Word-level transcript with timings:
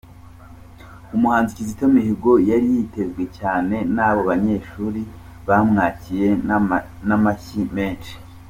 Umuhanzi 1.15 1.51
Kizito 1.57 1.85
Mihigo 1.95 2.31
yari 2.49 2.67
yitezwe 2.75 3.23
cyane 3.37 3.75
n’abo 3.95 4.21
banyeshuri 4.29 5.01
bamwakiriye 5.47 6.29
n’amashyi 7.07 7.61
menshi. 7.75 8.13